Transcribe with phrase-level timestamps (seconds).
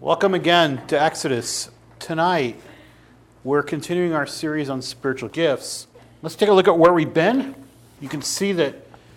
[0.00, 1.70] Welcome again to Exodus.
[1.98, 2.60] Tonight,
[3.42, 5.88] we're continuing our series on spiritual gifts.
[6.22, 7.56] Let's take a look at where we've been.
[8.00, 8.76] You can see that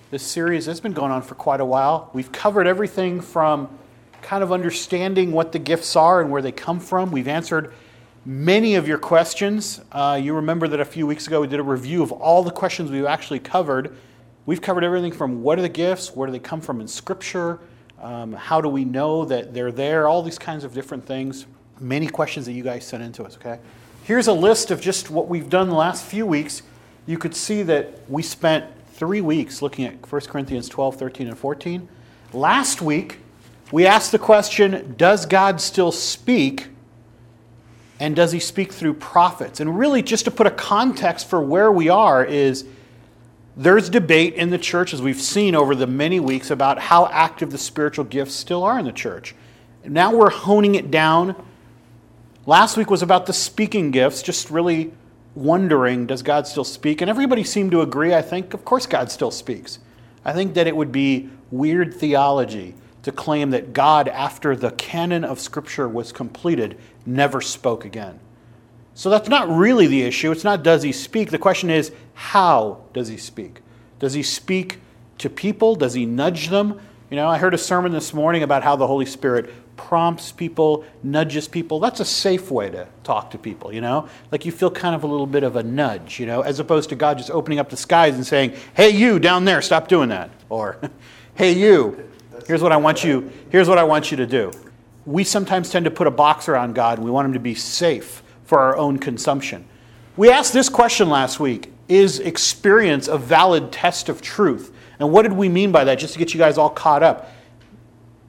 [0.10, 2.10] this series has been going on for quite a while.
[2.14, 3.70] We've covered everything from
[4.24, 7.12] kind of understanding what the gifts are and where they come from.
[7.12, 7.76] We've answered
[8.26, 9.82] many of your questions.
[9.92, 12.50] Uh, you remember that a few weeks ago we did a review of all the
[12.50, 13.96] questions we've actually covered.
[14.48, 17.60] We've covered everything from what are the gifts, where do they come from in Scripture,
[18.02, 21.46] um, how do we know that they're there, all these kinds of different things.
[21.80, 23.60] Many questions that you guys sent into us, okay?
[24.04, 26.64] Here's a list of just what we've done the last few weeks.
[27.06, 31.38] You could see that we spent three weeks looking at 1 Corinthians 12, 13, and
[31.38, 31.88] 14.
[32.34, 33.20] Last week,
[33.72, 36.70] we asked the question Does God still speak?
[38.00, 39.60] And does he speak through prophets?
[39.60, 42.66] And really, just to put a context for where we are, is
[43.56, 47.52] there's debate in the church, as we've seen over the many weeks, about how active
[47.52, 49.36] the spiritual gifts still are in the church.
[49.84, 51.36] Now we're honing it down.
[52.46, 54.94] Last week was about the speaking gifts, just really
[55.36, 57.02] wondering, does God still speak?
[57.02, 59.80] And everybody seemed to agree, I think, of course God still speaks.
[60.24, 65.24] I think that it would be weird theology to claim that God, after the canon
[65.24, 68.20] of Scripture was completed, never spoke again.
[68.94, 70.32] So that's not really the issue.
[70.32, 71.32] It's not does he speak.
[71.32, 73.62] The question is, how does he speak?
[74.00, 74.80] Does he speak
[75.20, 75.76] to people?
[75.76, 76.80] Does he nudge them?
[77.10, 80.86] You know, I heard a sermon this morning about how the Holy Spirit prompts people,
[81.04, 81.80] nudges people.
[81.80, 84.08] That's a safe way to talk to people, you know?
[84.32, 86.90] Like you feel kind of a little bit of a nudge, you know, as opposed
[86.90, 90.10] to God just opening up the skies and saying, hey, you down there, stop doing
[90.10, 90.30] that.
[90.50, 90.78] Or,
[91.36, 92.10] hey, you,
[92.48, 94.52] here's what I want you, here's what I want you to do.
[95.06, 97.56] We sometimes tend to put a box around God and we want him to be
[97.56, 98.21] safe
[98.52, 99.64] for our own consumption.
[100.18, 104.74] We asked this question last week Is experience a valid test of truth?
[105.00, 107.32] And what did we mean by that, just to get you guys all caught up?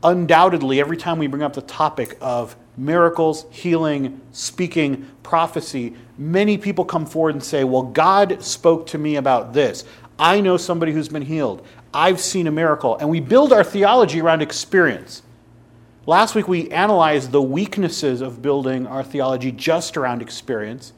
[0.05, 6.85] Undoubtedly, every time we bring up the topic of miracles, healing, speaking, prophecy, many people
[6.85, 9.85] come forward and say, Well, God spoke to me about this.
[10.21, 11.67] I know somebody who's been healed.
[11.93, 12.97] I've seen a miracle.
[12.97, 15.23] And we build our theology around experience.
[16.05, 20.93] Last week we analyzed the weaknesses of building our theology just around experience.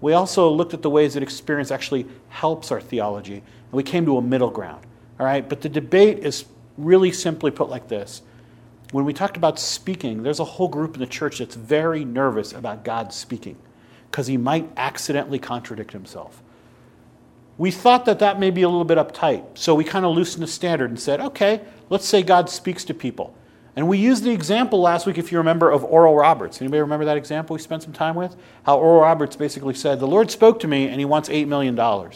[0.00, 4.06] We also looked at the ways that experience actually helps our theology, and we came
[4.06, 4.86] to a middle ground.
[5.18, 6.44] All right, but the debate is
[6.78, 8.22] really simply put like this.
[8.92, 12.52] When we talked about speaking, there's a whole group in the church that's very nervous
[12.52, 13.56] about God speaking
[14.08, 16.44] because he might accidentally contradict himself.
[17.58, 20.44] We thought that that may be a little bit uptight, so we kind of loosened
[20.44, 23.34] the standard and said, okay, let's say God speaks to people.
[23.76, 26.60] And we used the example last week, if you remember, of Oral Roberts.
[26.60, 28.36] Anybody remember that example we spent some time with?
[28.64, 31.78] How Oral Roberts basically said, The Lord spoke to me and he wants $8 million.
[31.78, 32.10] Or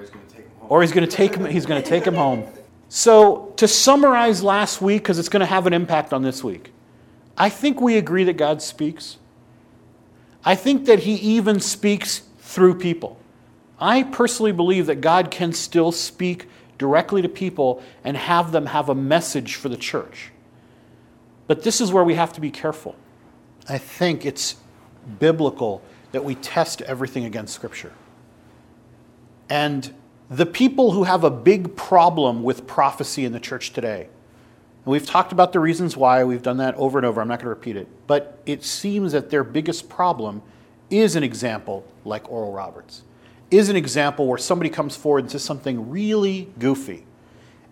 [0.00, 0.68] he's going to take him home.
[0.68, 2.46] Or he's going to take him, he's going to take him home.
[2.90, 6.70] So, to summarize last week, because it's going to have an impact on this week,
[7.36, 9.16] I think we agree that God speaks.
[10.44, 13.18] I think that he even speaks through people.
[13.80, 16.46] I personally believe that God can still speak
[16.78, 20.30] directly to people and have them have a message for the church.
[21.46, 22.96] But this is where we have to be careful.
[23.68, 24.56] I think it's
[25.18, 25.82] biblical
[26.12, 27.92] that we test everything against Scripture.
[29.48, 29.92] And
[30.30, 35.06] the people who have a big problem with prophecy in the church today, and we've
[35.06, 37.50] talked about the reasons why, we've done that over and over, I'm not going to
[37.50, 40.42] repeat it, but it seems that their biggest problem
[40.90, 43.02] is an example like Oral Roberts
[43.58, 47.04] is an example where somebody comes forward and says something really goofy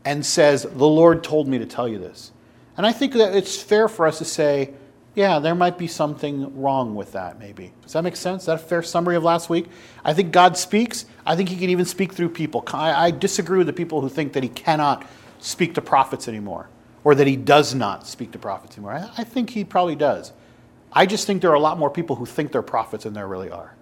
[0.04, 2.32] and says, The Lord told me to tell you this.
[2.76, 4.72] And I think that it's fair for us to say,
[5.14, 7.72] yeah, there might be something wrong with that, maybe.
[7.82, 8.42] Does that make sense?
[8.42, 9.66] Is that a fair summary of last week?
[10.04, 11.04] I think God speaks.
[11.26, 12.64] I think He can even speak through people.
[12.72, 15.06] I, I disagree with the people who think that He cannot
[15.38, 16.68] speak to prophets anymore
[17.04, 18.94] or that He does not speak to prophets anymore.
[18.94, 20.32] I, I think He probably does.
[20.90, 23.28] I just think there are a lot more people who think they're prophets than there
[23.28, 23.74] really are.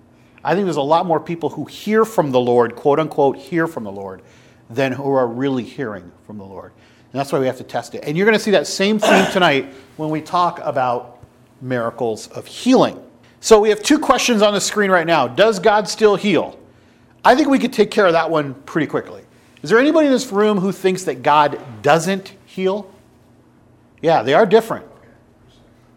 [0.42, 3.66] I think there's a lot more people who hear from the Lord, quote unquote, hear
[3.66, 4.22] from the Lord,
[4.68, 6.72] than who are really hearing from the Lord.
[7.12, 8.04] And that's why we have to test it.
[8.04, 11.18] And you're going to see that same theme tonight when we talk about
[11.60, 13.02] miracles of healing.
[13.40, 15.26] So we have two questions on the screen right now.
[15.26, 16.58] Does God still heal?
[17.24, 19.22] I think we could take care of that one pretty quickly.
[19.62, 22.90] Is there anybody in this room who thinks that God doesn't heal?
[24.00, 24.86] Yeah, they are different.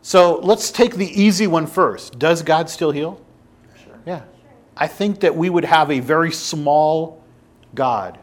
[0.01, 2.19] So let's take the easy one first.
[2.19, 3.21] Does God still heal?
[3.81, 3.97] Sure.
[4.05, 4.21] Yeah.
[4.75, 7.23] I think that we would have a very small
[7.75, 8.17] God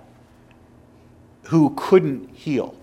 [1.44, 2.76] who couldn't heal.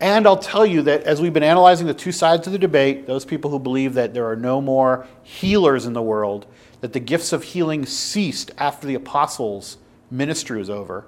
[0.00, 3.06] And I'll tell you that as we've been analyzing the two sides of the debate,
[3.06, 6.46] those people who believe that there are no more healers in the world,
[6.80, 9.78] that the gifts of healing ceased after the apostles'
[10.10, 11.06] ministry was over,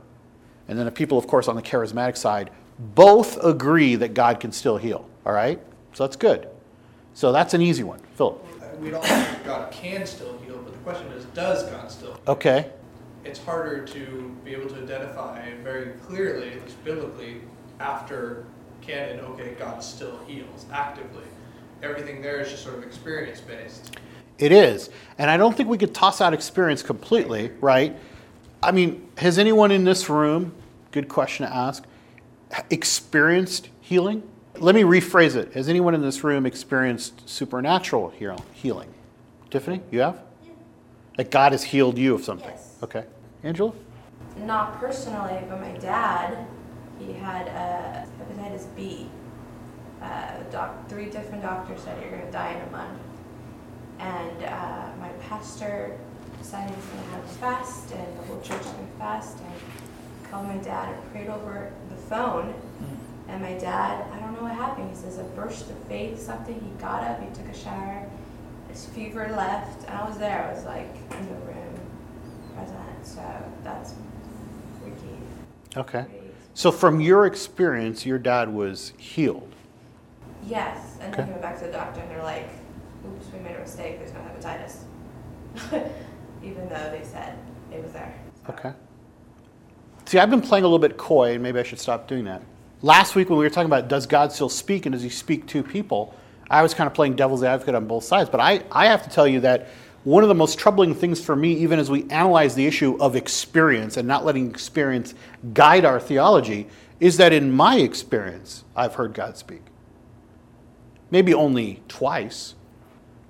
[0.69, 4.53] and then the people, of course, on the charismatic side, both agree that God can
[4.53, 5.09] still heal.
[5.27, 5.61] All right?
[5.93, 6.49] So that's good.
[7.15, 8.01] So that's an easy one.
[8.15, 8.41] Philip.
[8.81, 10.44] We don't think God can still heal,
[10.85, 12.21] question is, does God still?
[12.29, 12.71] Okay.
[13.25, 17.41] It's harder to be able to identify very clearly, at least biblically,
[17.81, 18.45] after
[18.83, 21.25] canon, okay, God still heals actively.
[21.83, 23.97] Everything there is just sort of experience based.
[24.39, 24.91] It is.
[25.17, 27.97] And I don't think we could toss out experience completely, right?
[28.63, 30.55] I mean, has anyone in this room,
[30.93, 31.85] good question to ask,
[32.71, 34.23] experienced healing?
[34.57, 35.55] Let me rephrase it.
[35.55, 38.93] Has anyone in this room experienced supernatural healing?
[39.51, 40.23] Tiffany, you have?
[41.17, 42.49] Like God has healed you of something?
[42.49, 42.77] Yes.
[42.83, 43.05] Okay.
[43.43, 43.73] Angela?
[44.39, 46.47] Not personally, but my dad,
[46.99, 49.09] he had uh, hepatitis B.
[50.03, 53.01] Uh, doc, three different doctors said you're going to die in a month.
[54.01, 55.99] And uh, my pastor
[56.39, 59.39] decided he's going to have a fast, and the whole church is going to fast.
[59.39, 62.55] And called my dad and prayed over the phone.
[63.29, 64.91] And my dad, I don't know what happened.
[64.91, 66.55] He says a burst of faith, something.
[66.55, 68.11] He got up, he took a shower,
[68.75, 70.49] his fever left, and I was there.
[70.49, 71.75] I was like in the room,
[72.57, 73.07] present.
[73.07, 73.23] So
[73.63, 73.95] that's
[74.83, 75.17] freaky.
[75.77, 76.07] Okay.
[76.55, 79.53] So, from your experience, your dad was healed.
[80.47, 81.23] Yes, and Okay.
[81.23, 82.49] then he went back to the doctor, and they're like,
[83.07, 83.99] "Oops, we made a mistake.
[83.99, 84.79] There's no hepatitis,"
[86.45, 87.39] even though they said
[87.73, 88.15] it was there.
[88.47, 88.73] So- Okay.
[90.07, 92.43] See, I've been playing a little bit coy, and maybe I should stop doing that.
[92.83, 95.47] Last week, when we were talking about does God still speak and does he speak
[95.47, 96.15] to people,
[96.51, 98.31] I was kind of playing devil's advocate on both sides.
[98.31, 99.69] But I, I have to tell you that
[100.05, 103.17] one of the most troubling things for me, even as we analyze the issue of
[103.17, 105.15] experience and not letting experience
[105.55, 106.69] guide our theology,
[107.01, 109.63] is that in my experience, I've heard God speak.
[111.11, 112.55] Maybe only twice,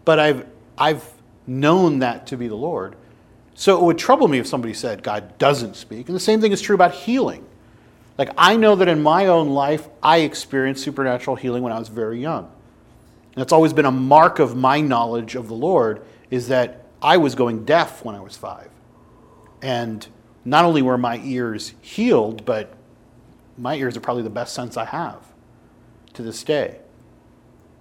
[0.05, 0.47] but I've,
[0.77, 1.09] I've
[1.47, 2.97] known that to be the Lord.
[3.55, 6.09] So it would trouble me if somebody said God doesn't speak.
[6.09, 7.47] And the same thing is true about healing.
[8.19, 11.89] Like, I know that in my own life, I experienced supernatural healing when I was
[11.89, 12.51] very young.
[13.37, 17.35] It's always been a mark of my knowledge of the Lord is that I was
[17.35, 18.71] going deaf when I was five.
[19.61, 20.07] And
[20.45, 22.75] not only were my ears healed, but
[23.59, 25.21] my ears are probably the best sense I have
[26.15, 26.79] to this day.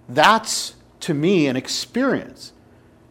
[0.08, 2.52] That's, to me, an experience.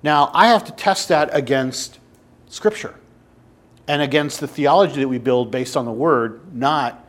[0.01, 1.99] Now, I have to test that against
[2.47, 2.95] Scripture
[3.87, 7.05] and against the theology that we build based on the Word, not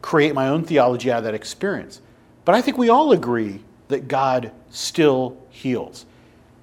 [0.00, 2.00] create my own theology out of that experience.
[2.44, 6.06] But I think we all agree that God still heals.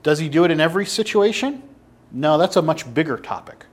[0.04, 1.62] Does He do it in every situation?
[2.12, 3.65] No, that's a much bigger topic.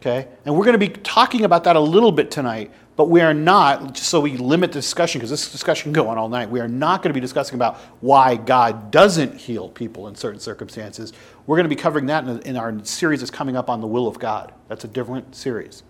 [0.00, 0.28] Okay?
[0.44, 3.32] And we're going to be talking about that a little bit tonight, but we are
[3.32, 6.50] not, just so we limit the discussion, because this discussion can go on all night,
[6.50, 10.40] we are not going to be discussing about why God doesn't heal people in certain
[10.40, 11.12] circumstances.
[11.46, 13.86] We're going to be covering that in, in our series that's coming up on the
[13.86, 14.52] will of God.
[14.68, 15.82] That's a different series.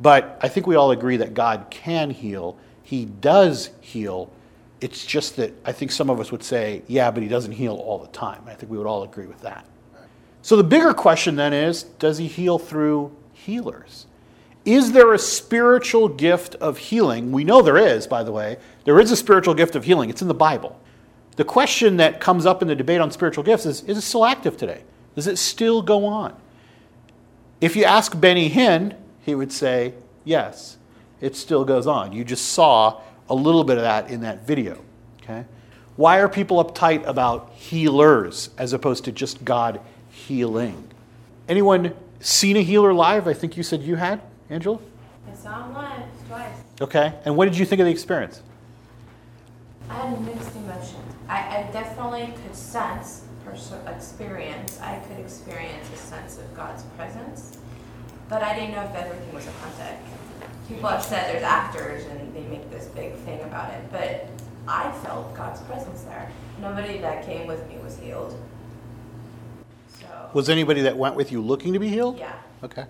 [0.00, 2.58] But I think we all agree that God can heal.
[2.82, 4.30] He does heal.
[4.80, 7.76] It's just that I think some of us would say, yeah, but he doesn't heal
[7.76, 8.42] all the time.
[8.46, 9.66] I think we would all agree with that.
[10.42, 14.06] So the bigger question then is does he heal through healers?
[14.64, 17.32] Is there a spiritual gift of healing?
[17.32, 18.58] We know there is, by the way.
[18.84, 20.78] There is a spiritual gift of healing, it's in the Bible.
[21.36, 24.24] The question that comes up in the debate on spiritual gifts is is it still
[24.24, 24.82] active today?
[25.14, 26.34] Does it still go on?
[27.60, 29.94] If you ask Benny Hinn, he would say,
[30.24, 30.76] yes,
[31.20, 32.12] it still goes on.
[32.12, 34.82] You just saw a little bit of that in that video.
[35.22, 35.44] Okay?
[35.96, 39.80] Why are people uptight about healers as opposed to just God
[40.10, 40.88] healing?
[41.48, 43.26] Anyone seen a healer live?
[43.26, 44.78] I think you said you had, Angela?
[45.30, 46.52] I saw him live twice.
[46.80, 47.14] Okay.
[47.24, 48.42] And what did you think of the experience?
[49.88, 51.14] I had mixed emotions.
[51.28, 54.80] I, I definitely could sense personal experience.
[54.80, 57.58] I could experience a sense of God's presence,
[58.28, 59.98] but I didn't know if everything was authentic.
[60.68, 64.28] People said there's actors and they make this big thing about it, but
[64.66, 66.30] I felt God's presence there.
[66.60, 68.36] Nobody that came with me was healed.
[70.00, 72.18] So Was anybody that went with you looking to be healed?
[72.18, 72.34] yeah.
[72.64, 72.86] Okay.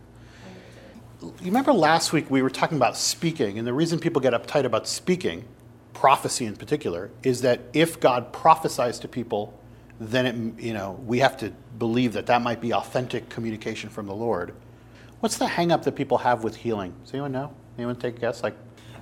[1.22, 4.64] You remember last week we were talking about speaking, and the reason people get uptight
[4.64, 5.44] about speaking,
[5.92, 9.58] prophecy in particular, is that if God prophesies to people,
[9.98, 14.06] then it, you know we have to believe that that might be authentic communication from
[14.06, 14.54] the Lord.
[15.20, 16.94] What's the hang up that people have with healing?
[17.02, 17.52] Does anyone know?
[17.78, 18.42] Anyone take a guess?
[18.42, 18.56] Like,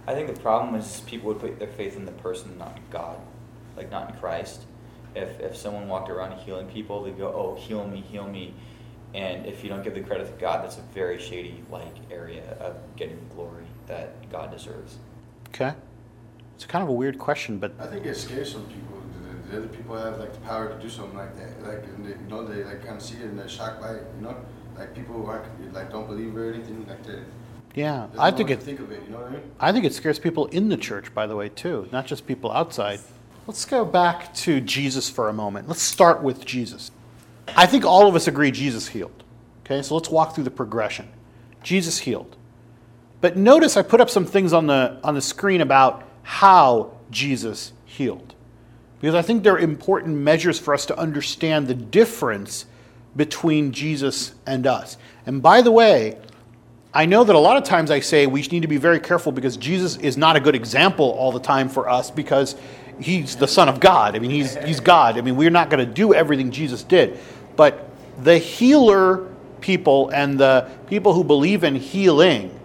[0.06, 2.82] I think the problem is people would put their faith in the person, not in
[2.90, 3.18] God,
[3.76, 4.62] like not in Christ.
[5.14, 8.54] If if someone walked around healing people, they'd go, "Oh, heal me, heal me,"
[9.14, 12.56] and if you don't give the credit to God, that's a very shady like area
[12.60, 14.96] of getting the glory that God deserves.
[15.48, 15.74] okay,
[16.56, 19.00] it's kind of a weird question, but I think it scares some people.
[19.22, 21.62] The, the other people have like the power to do something like that.
[21.66, 23.92] Like and they, you know, they like kind of see it and they're shocked by
[23.94, 24.06] it.
[24.16, 24.36] You know,
[24.76, 27.20] like people who are like don't believe or anything like that.
[27.74, 28.62] Yeah, I think it.
[28.62, 29.02] think of it.
[29.04, 29.42] You know what I mean?
[29.58, 32.52] I think it scares people in the church, by the way, too, not just people
[32.52, 33.00] outside.
[33.46, 35.68] Let's go back to Jesus for a moment.
[35.68, 36.90] Let's start with Jesus.
[37.56, 39.24] I think all of us agree Jesus healed.
[39.64, 41.08] Okay, so let's walk through the progression.
[41.62, 42.36] Jesus healed.
[43.20, 47.72] But notice I put up some things on the, on the screen about how Jesus
[47.84, 48.34] healed.
[49.00, 52.66] Because I think they're important measures for us to understand the difference
[53.16, 54.96] between Jesus and us.
[55.26, 56.18] And by the way,
[56.94, 59.32] I know that a lot of times I say we need to be very careful
[59.32, 62.54] because Jesus is not a good example all the time for us because
[63.00, 64.14] he's the Son of God.
[64.14, 65.18] I mean, he's, he's God.
[65.18, 67.18] I mean, we're not going to do everything Jesus did.
[67.56, 67.90] But
[68.22, 69.28] the healer
[69.60, 72.56] people and the people who believe in healing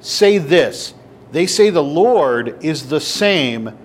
[0.00, 0.92] say this
[1.30, 3.78] they say the Lord is the same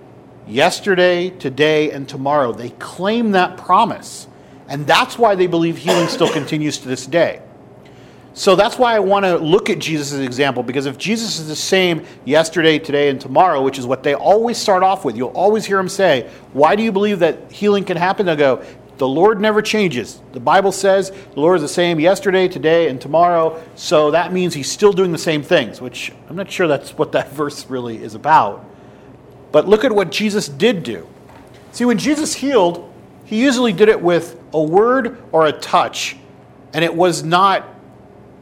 [0.46, 2.52] yesterday, today, and tomorrow.
[2.52, 4.26] They claim that promise.
[4.68, 7.40] And that's why they believe healing still continues to this day.
[8.34, 11.56] So that's why I want to look at Jesus example, because if Jesus is the
[11.56, 15.64] same yesterday, today, and tomorrow, which is what they always start off with, you'll always
[15.64, 18.26] hear them say, Why do you believe that healing can happen?
[18.26, 18.64] They'll go,
[18.98, 20.20] The Lord never changes.
[20.32, 23.60] The Bible says the Lord is the same yesterday, today, and tomorrow.
[23.74, 27.12] So that means he's still doing the same things, which I'm not sure that's what
[27.12, 28.64] that verse really is about.
[29.50, 31.08] But look at what Jesus did do.
[31.72, 32.92] See, when Jesus healed,
[33.24, 36.16] he usually did it with a word or a touch,
[36.72, 37.66] and it was not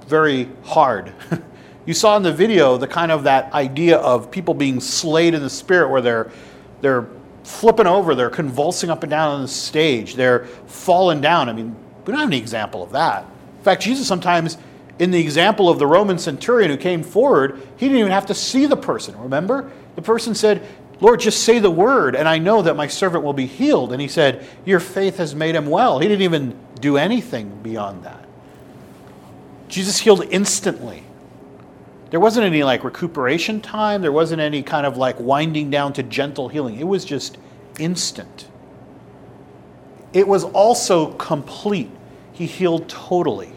[0.06, 1.12] very hard.
[1.86, 5.42] you saw in the video the kind of that idea of people being slayed in
[5.42, 6.30] the spirit where they're
[6.80, 7.06] they're
[7.42, 11.48] flipping over, they're convulsing up and down on the stage, they're falling down.
[11.48, 13.24] I mean, we don't have any example of that.
[13.58, 14.58] In fact, Jesus sometimes
[14.98, 18.34] in the example of the Roman centurion who came forward, he didn't even have to
[18.34, 19.70] see the person, remember?
[19.94, 20.66] The person said,
[21.00, 23.92] Lord, just say the word, and I know that my servant will be healed.
[23.92, 25.98] And he said, Your faith has made him well.
[25.98, 28.25] He didn't even do anything beyond that.
[29.68, 31.02] Jesus healed instantly.
[32.10, 36.02] There wasn't any like recuperation time, there wasn't any kind of like winding down to
[36.02, 36.78] gentle healing.
[36.78, 37.38] It was just
[37.78, 38.48] instant.
[40.12, 41.90] It was also complete.
[42.32, 43.52] He healed totally.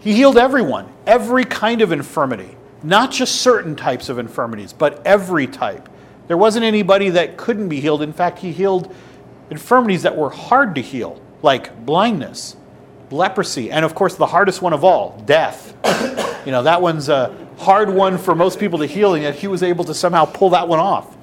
[0.00, 5.46] He healed everyone, every kind of infirmity, not just certain types of infirmities, but every
[5.46, 5.88] type.
[6.28, 8.02] There wasn't anybody that couldn't be healed.
[8.02, 8.94] In fact, he healed
[9.50, 12.55] infirmities that were hard to heal, like blindness,
[13.10, 15.74] leprosy, and of course, the hardest one of all, death.
[16.44, 19.48] you know, that one's a hard one for most people to heal, and yet he
[19.48, 21.16] was able to somehow pull that one off.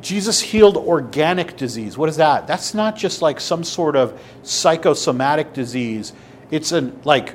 [0.00, 1.98] Jesus healed organic disease.
[1.98, 2.46] What is that?
[2.46, 6.12] That's not just like some sort of psychosomatic disease.
[6.50, 7.34] It's an like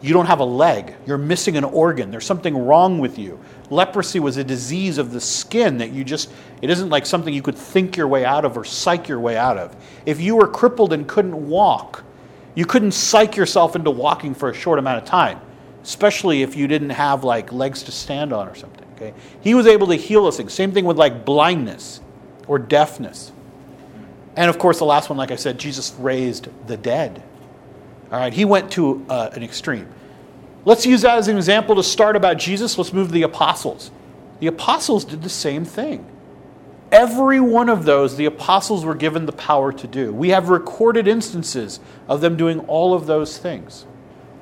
[0.00, 3.40] you don't have a leg, you're missing an organ, there's something wrong with you.
[3.70, 6.30] Leprosy was a disease of the skin that you just,
[6.62, 9.36] it isn't like something you could think your way out of or psych your way
[9.36, 9.76] out of.
[10.06, 12.04] If you were crippled and couldn't walk,
[12.58, 15.40] you couldn't psych yourself into walking for a short amount of time,
[15.84, 18.84] especially if you didn't have like legs to stand on or something.
[18.96, 19.14] Okay?
[19.40, 20.54] He was able to heal those things.
[20.54, 22.00] Same thing with like blindness
[22.48, 23.30] or deafness.
[24.34, 27.22] And of course, the last one, like I said, Jesus raised the dead.
[28.10, 29.86] All right, he went to uh, an extreme.
[30.64, 32.76] Let's use that as an example to start about Jesus.
[32.76, 33.92] Let's move to the apostles.
[34.40, 36.04] The apostles did the same thing.
[36.90, 40.12] Every one of those, the apostles were given the power to do.
[40.12, 43.84] We have recorded instances of them doing all of those things.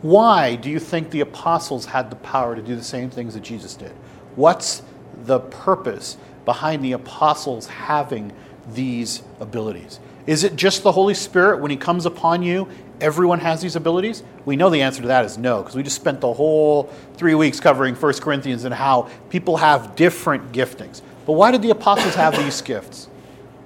[0.03, 3.43] Why do you think the apostles had the power to do the same things that
[3.43, 3.93] Jesus did?
[4.37, 4.83] What's
[5.25, 8.33] the purpose behind the apostles having
[8.73, 9.99] these abilities?
[10.27, 12.69] Is it just the Holy Spirit when He comes upon you
[13.01, 14.23] everyone has these abilities?
[14.45, 16.85] We know the answer to that is no, because we just spent the whole
[17.15, 21.03] three weeks covering 1 Corinthians and how people have different giftings.
[21.27, 23.09] But why did the apostles have these gifts?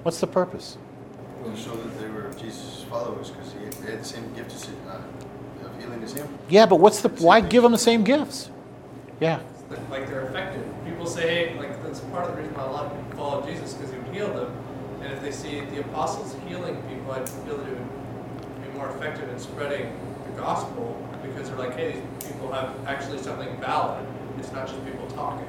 [0.01, 0.77] What's the purpose?
[1.43, 4.97] To show that they were Jesus' followers because they had the same gift uh,
[5.65, 6.27] of healing as him.
[6.49, 8.49] Yeah, but what's the why give them the same gifts?
[9.19, 9.39] Yeah.
[9.91, 10.65] Like they're effective.
[10.85, 13.73] People say like that's part of the reason why a lot of people follow Jesus
[13.73, 14.51] because he would heal them,
[15.01, 18.89] and if they see the apostles healing people, I feel that it would be more
[18.89, 24.05] effective in spreading the gospel because they're like, hey, these people have actually something valid.
[24.39, 25.47] It's not just people talking.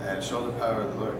[0.00, 1.18] And show the power of the Lord.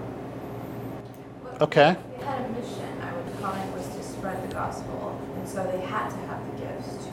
[1.60, 1.96] Okay.
[2.18, 5.20] They had a mission, I would call it, was to spread the gospel.
[5.36, 7.10] And so they had to have the gifts to,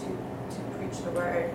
[0.00, 1.52] to, to preach the word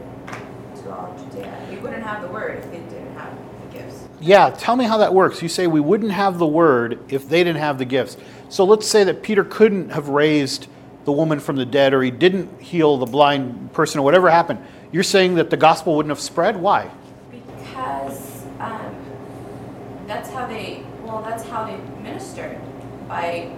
[0.83, 1.67] to all Judea.
[1.69, 4.07] We wouldn't have the word if they didn't have the gifts.
[4.19, 5.41] Yeah, tell me how that works.
[5.41, 8.17] You say we wouldn't have the word if they didn't have the gifts.
[8.49, 10.67] So let's say that Peter couldn't have raised
[11.05, 14.59] the woman from the dead or he didn't heal the blind person or whatever happened,
[14.91, 16.55] you're saying that the gospel wouldn't have spread?
[16.57, 16.91] Why?
[17.31, 18.95] Because um,
[20.05, 22.57] that's how they, well, that's how they ministered
[23.09, 23.51] by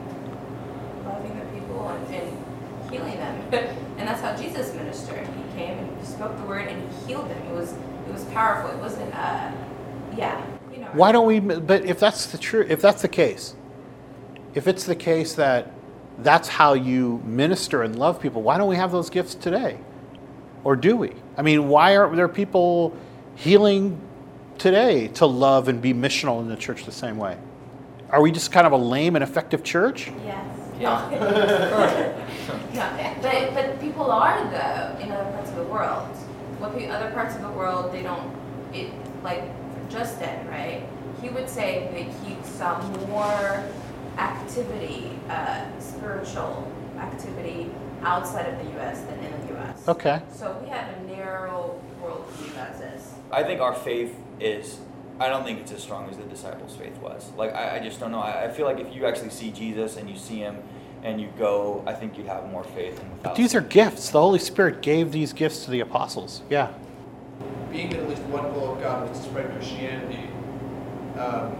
[1.06, 3.54] loving the people and, and healing them.
[3.98, 5.28] and that's how Jesus ministered.
[5.28, 7.42] He came and he spoke the word and he healed them.
[7.44, 7.74] It was,
[8.08, 8.72] it was powerful.
[8.72, 9.52] It wasn't, uh,
[10.18, 10.44] yeah.
[10.72, 11.40] You know, Why don't we?
[11.40, 13.56] But if that's the true, if that's the case,
[14.56, 15.72] if it's the case that
[16.18, 19.78] that's how you minister and love people, why don't we have those gifts today?
[20.64, 21.14] Or do we?
[21.38, 22.98] I mean, why aren't there people
[23.36, 24.00] healing
[24.58, 27.38] today to love and be missional in the church the same way?
[28.14, 30.12] Are we just kind of a lame and effective church?
[30.24, 30.46] Yes.
[30.80, 31.10] Yeah.
[32.74, 33.18] yeah.
[33.24, 36.06] But but people are though in other parts of the world.
[36.60, 38.32] What pe- other parts of the world they don't
[38.72, 38.92] it
[39.24, 39.44] like
[39.90, 40.84] just Justin right?
[41.24, 43.64] He would say that he saw more
[44.20, 47.72] activity, uh, spiritual activity
[48.04, 49.02] outside of the U.S.
[49.02, 49.88] than in the U.S.
[49.88, 50.22] Okay.
[50.32, 53.12] So we have a narrow worldview as is.
[53.32, 54.78] I think our faith is.
[55.20, 57.32] I don't think it's as strong as the disciples' faith was.
[57.38, 58.20] Like I, I just don't know.
[58.20, 60.58] I, I feel like if you actually see Jesus and you see him
[61.04, 62.98] and you go, I think you'd have more faith.
[62.98, 64.10] Than without But these are gifts.
[64.10, 66.42] The Holy Spirit gave these gifts to the apostles.
[66.50, 66.72] Yeah.
[67.72, 70.30] being that at least one goal of God was to spread Christianity,
[71.18, 71.56] um,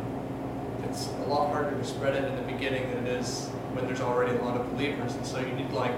[0.90, 4.02] it's a lot harder to spread it in the beginning than it is when there's
[4.02, 5.14] already a lot of believers.
[5.16, 5.96] And so you need to like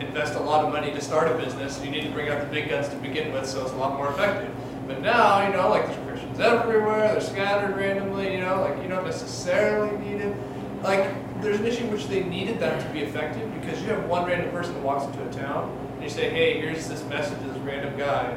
[0.00, 1.82] invest a lot of money to start a business.
[1.82, 3.96] You need to bring out the big guns to begin with, so it's a lot
[3.96, 4.54] more effective.
[4.86, 6.03] But now, you know, like there's
[6.34, 7.12] Christians everywhere.
[7.12, 8.32] They're scattered randomly.
[8.32, 10.36] You know, like you don't necessarily need it.
[10.82, 14.04] Like there's an issue in which they needed that to be effective because you have
[14.06, 17.38] one random person that walks into a town and you say, hey, here's this message
[17.38, 18.36] to this random guy,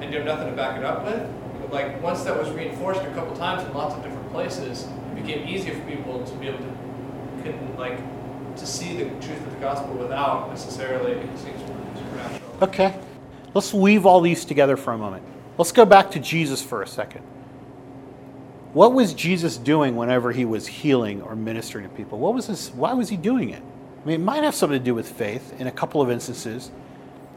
[0.00, 1.28] and you have nothing to back it up with.
[1.60, 5.14] But like once that was reinforced a couple times in lots of different places, it
[5.14, 6.74] became easier for people to be able to
[7.42, 7.98] can, like
[8.56, 12.40] to see the truth of the gospel without necessarily seeing supernatural.
[12.62, 12.98] Okay.
[13.52, 15.22] Let's weave all these together for a moment.
[15.58, 17.24] Let's go back to Jesus for a second.
[18.74, 22.18] What was Jesus doing whenever he was healing or ministering to people?
[22.18, 22.70] What was this?
[22.70, 23.62] Why was he doing it?
[24.02, 26.72] I mean, it might have something to do with faith in a couple of instances.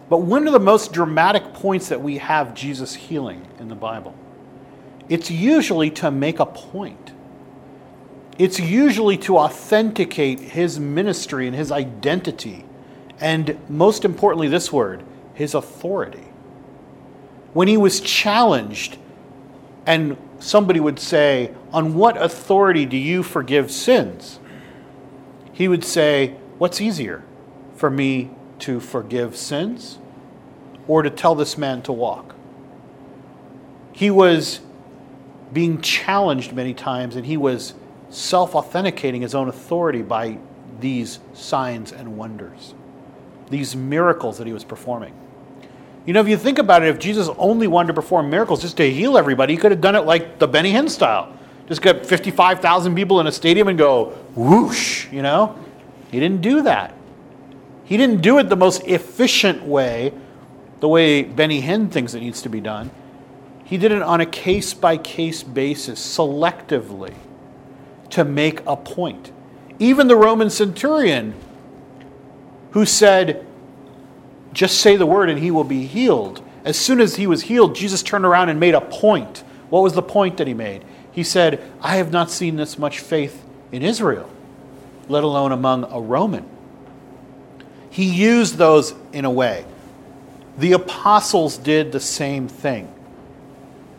[0.10, 4.16] But one of the most dramatic points that we have Jesus healing in the Bible,
[5.10, 7.12] it's usually to make a point.
[8.40, 12.66] It's usually to authenticate his ministry and his identity,
[13.20, 15.04] and most importantly, this word,
[15.36, 16.28] his authority.
[17.54, 18.98] When he was challenged,
[19.86, 24.40] and somebody would say, On what authority do you forgive sins?
[25.52, 27.24] He would say, What's easier,
[27.76, 30.00] for me to forgive sins
[30.88, 32.36] or to tell this man to walk?
[33.92, 34.62] He was
[35.54, 37.74] being challenged many times, and he was
[38.10, 40.38] self authenticating his own authority by
[40.80, 42.74] these signs and wonders,
[43.50, 45.14] these miracles that he was performing.
[46.08, 48.78] You know, if you think about it, if Jesus only wanted to perform miracles just
[48.78, 51.38] to heal everybody, he could have done it like the Benny Hinn style.
[51.68, 55.60] Just get 55,000 people in a stadium and go whoosh, you know?
[56.10, 56.94] He didn't do that.
[57.84, 60.14] He didn't do it the most efficient way,
[60.80, 62.90] the way Benny Hinn thinks it needs to be done.
[63.66, 67.14] He did it on a case by case basis, selectively,
[68.12, 69.34] to make a point.
[69.78, 71.34] Even the Roman centurion
[72.72, 73.47] who said,
[74.54, 76.44] just say the word and he will be healed.
[76.66, 79.44] As soon as he was healed, Jesus turned around and made a point.
[79.70, 80.84] What was the point that he made?
[81.12, 84.30] He said, I have not seen this much faith in Israel,
[85.08, 86.46] let alone among a Roman.
[87.90, 89.66] He used those in a way.
[90.58, 92.94] The apostles did the same thing.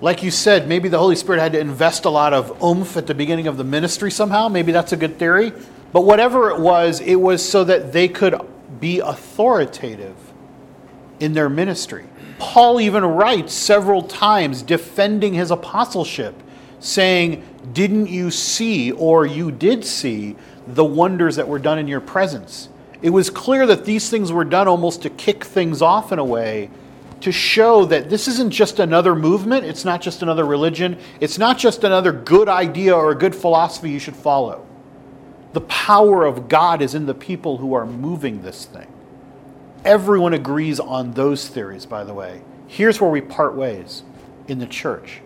[0.01, 3.07] Like you said, maybe the Holy Spirit had to invest a lot of oomph at
[3.07, 4.49] the beginning of the ministry somehow.
[4.49, 5.53] Maybe that's a good theory.
[5.93, 8.35] But whatever it was, it was so that they could
[8.79, 10.15] be authoritative
[11.21, 12.05] in their ministry.
[12.39, 16.35] Paul even writes several times defending his apostleship,
[16.81, 22.01] saying, Didn't you see, or you did see, the wonders that were done in your
[22.01, 22.69] presence?
[23.03, 26.25] It was clear that these things were done almost to kick things off in a
[26.25, 26.71] way,
[27.21, 31.59] to show that this isn't just another movement, it's not just another religion, it's not
[31.59, 34.65] just another good idea or a good philosophy you should follow.
[35.53, 38.87] The power of God is in the people who are moving this thing.
[39.85, 42.43] Everyone agrees on those theories, by the way.
[42.67, 44.03] Here's where we part ways
[44.49, 45.21] in the church.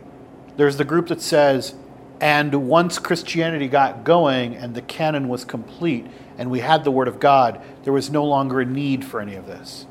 [0.56, 1.74] There's the group that says,
[2.20, 7.08] and once Christianity got going and the canon was complete and we had the Word
[7.08, 9.86] of God, there was no longer a need for any of this.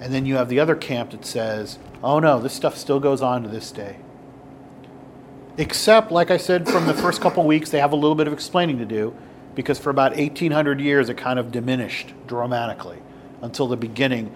[0.00, 3.20] And then you have the other camp that says, oh no, this stuff still goes
[3.20, 3.98] on to this day.
[5.58, 8.32] Except, like I said, from the first couple weeks, they have a little bit of
[8.32, 9.14] explaining to do
[9.54, 12.98] because for about 1800 years it kind of diminished dramatically
[13.42, 14.34] until the beginning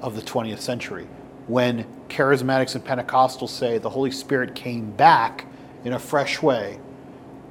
[0.00, 1.06] of the 20th century
[1.46, 5.46] when charismatics and Pentecostals say the Holy Spirit came back
[5.84, 6.78] in a fresh way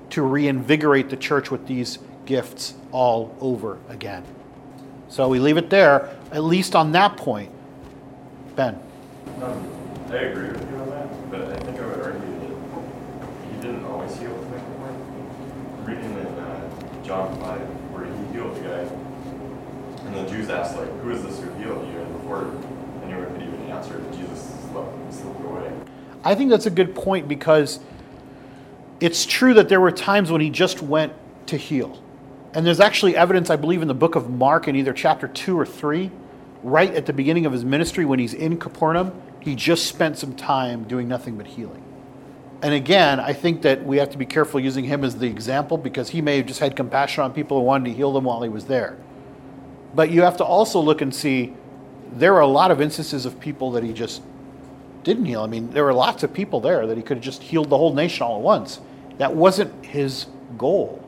[0.09, 4.23] to reinvigorate the church with these gifts all over again.
[5.09, 7.51] So we leave it there, at least on that point.
[8.55, 8.79] Ben.
[9.41, 9.69] Um,
[10.09, 13.85] I agree with you on that, but I think I would argue that he didn't
[13.85, 14.43] always heal with.
[15.87, 17.59] Reading in uh, John 5,
[17.91, 20.02] where he healed the guy.
[20.13, 21.99] And the Jews asked, like, who is this who healed you?
[21.99, 22.53] And before
[23.03, 25.71] anyone could even answer, Jesus slipped, slipped away.
[26.23, 27.79] I think that's a good point because
[28.99, 31.13] it's true that there were times when he just went
[31.47, 31.99] to heal.
[32.53, 35.59] And there's actually evidence, I believe, in the book of Mark in either chapter 2
[35.59, 36.11] or 3,
[36.61, 40.35] right at the beginning of his ministry when he's in Capernaum, he just spent some
[40.35, 41.83] time doing nothing but healing.
[42.61, 45.75] And again, I think that we have to be careful using him as the example
[45.75, 48.43] because he may have just had compassion on people and wanted to heal them while
[48.43, 48.99] he was there.
[49.93, 51.53] But you have to also look and see
[52.13, 54.21] there are a lot of instances of people that he just
[55.03, 55.41] didn't heal.
[55.41, 57.77] I mean, there were lots of people there that he could have just healed the
[57.77, 58.79] whole nation all at once.
[59.17, 60.27] That wasn't his
[60.57, 61.03] goal,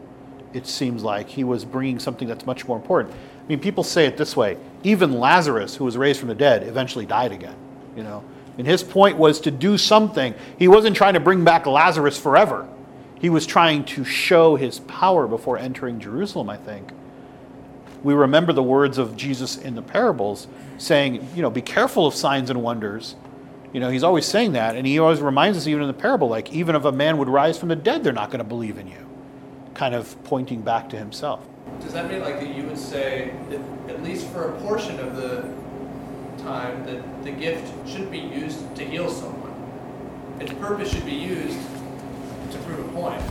[0.53, 1.29] it seems like.
[1.29, 3.15] He was bringing something that's much more important.
[3.15, 6.63] I mean, people say it this way even Lazarus, who was raised from the dead,
[6.63, 7.55] eventually died again.
[7.95, 8.23] You know,
[8.57, 10.33] and his point was to do something.
[10.57, 12.67] He wasn't trying to bring back Lazarus forever.
[13.19, 16.91] He was trying to show his power before entering Jerusalem, I think.
[18.05, 22.13] We remember the words of Jesus in the parables saying, you know, be careful of
[22.13, 23.15] signs and wonders
[23.75, 26.29] you know, he's always saying that, and he always reminds us, even in the parable,
[26.29, 28.77] like, even if a man would rise from the dead, they're not going to believe
[28.77, 29.05] in you.
[29.73, 31.45] Kind of pointing back to himself.
[31.81, 35.17] Does that mean, like, that you would say, that at least for a portion of
[35.17, 35.41] the
[36.41, 39.51] time, that the gift shouldn't be used to heal someone?
[40.39, 41.59] Its purpose should be used
[42.51, 43.21] to prove a point.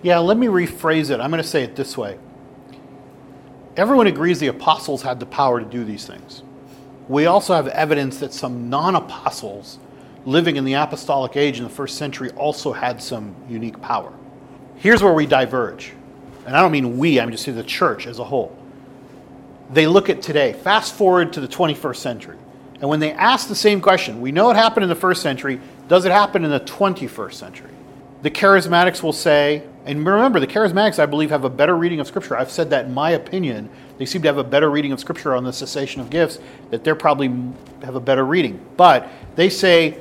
[0.00, 1.20] Yeah, let me rephrase it.
[1.20, 2.16] I'm going to say it this way.
[3.76, 6.42] Everyone agrees the apostles had the power to do these things.
[7.08, 9.78] We also have evidence that some non apostles
[10.26, 14.12] living in the apostolic age in the first century also had some unique power.
[14.76, 15.92] Here's where we diverge.
[16.46, 18.56] And I don't mean we, I'm just saying the church as a whole.
[19.70, 22.38] They look at today, fast forward to the 21st century.
[22.80, 25.60] And when they ask the same question, we know it happened in the first century,
[25.86, 27.70] does it happen in the 21st century?
[28.22, 32.06] The charismatics will say, and remember, the charismatics, I believe, have a better reading of
[32.06, 32.36] Scripture.
[32.36, 33.68] I've said that in my opinion.
[33.98, 36.38] They seem to have a better reading of Scripture on the cessation of gifts,
[36.70, 37.26] that they're probably
[37.82, 38.64] have a better reading.
[38.76, 39.98] But they say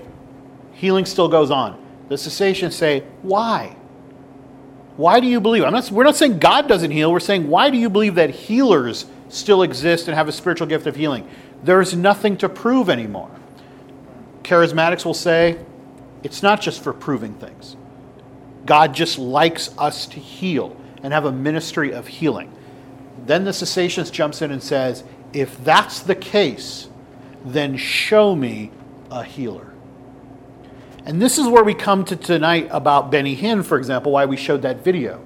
[0.74, 1.84] healing still goes on.
[2.08, 3.76] The cessations say, why?
[4.96, 5.64] Why do you believe?
[5.64, 7.12] I'm not, we're not saying God doesn't heal.
[7.12, 10.86] We're saying, why do you believe that healers still exist and have a spiritual gift
[10.86, 11.28] of healing?
[11.64, 13.32] There's nothing to prove anymore.
[14.44, 15.58] Charismatics will say,
[16.22, 17.76] it's not just for proving things.
[18.70, 22.54] God just likes us to heal and have a ministry of healing.
[23.26, 25.04] Then the cessationist jumps in and says,
[25.34, 26.88] if that's the case,
[27.44, 28.70] then show me
[29.10, 29.74] a healer.
[31.04, 34.38] And this is where we come to tonight about Benny Hinn, for example, why we
[34.38, 35.20] showed that video.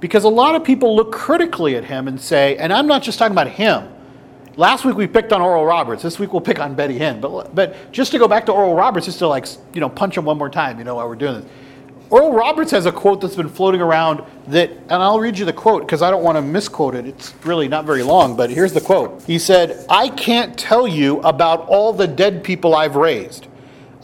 [0.00, 3.18] Because a lot of people look critically at him and say, and I'm not just
[3.18, 3.92] talking about him.
[4.56, 6.02] Last week we picked on Oral Roberts.
[6.02, 7.20] This week we'll pick on Benny Hinn.
[7.20, 10.16] But, but just to go back to Oral Roberts, just to like, you know, punch
[10.16, 11.50] him one more time, you know, while we're doing this.
[12.14, 15.52] Oral Roberts has a quote that's been floating around that, and I'll read you the
[15.52, 17.06] quote because I don't want to misquote it.
[17.06, 19.24] It's really not very long, but here's the quote.
[19.24, 23.48] He said, I can't tell you about all the dead people I've raised.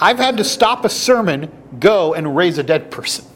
[0.00, 3.26] I've had to stop a sermon, go and raise a dead person.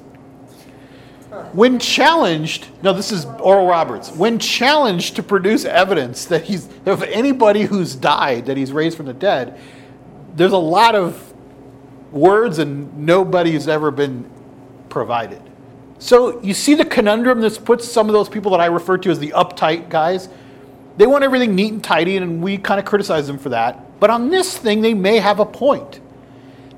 [1.53, 4.11] When challenged, no, this is Oral Roberts.
[4.11, 9.07] When challenged to produce evidence that he's of anybody who's died that he's raised from
[9.07, 9.57] the dead,
[10.35, 11.33] there's a lot of
[12.11, 14.29] words and nobody's ever been
[14.95, 15.43] provided.
[15.99, 19.11] So you see the conundrum this puts some of those people that I refer to
[19.11, 20.29] as the uptight guys.
[20.97, 23.99] They want everything neat and tidy, and we kind of criticize them for that.
[24.01, 26.01] But on this thing, they may have a point.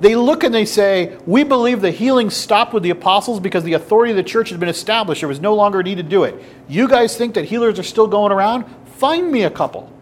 [0.01, 3.75] They look and they say, We believe the healing stopped with the apostles because the
[3.75, 5.21] authority of the church has been established.
[5.21, 6.43] There was no longer a need to do it.
[6.69, 8.65] You guys think that healers are still going around?
[8.87, 9.93] Find me a couple.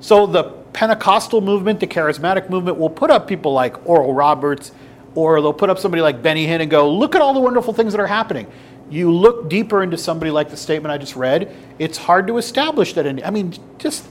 [0.00, 4.72] So the Pentecostal movement, the charismatic movement, will put up people like Oral Roberts,
[5.14, 7.72] or they'll put up somebody like Benny Hinn and go, Look at all the wonderful
[7.72, 8.46] things that are happening.
[8.90, 12.94] You look deeper into somebody like the statement I just read, it's hard to establish
[12.94, 13.06] that.
[13.06, 14.06] In, I mean, just